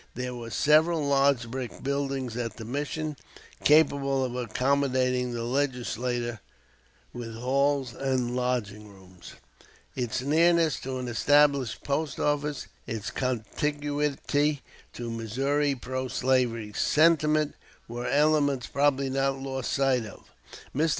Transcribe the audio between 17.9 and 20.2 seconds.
elements probably not lost sight